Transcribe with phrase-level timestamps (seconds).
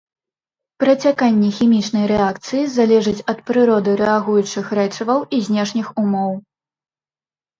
[0.83, 6.31] Працяканне хімічнай рэакцыі залежыць ад прыроды рэагуючых рэчываў і знешніх умоў.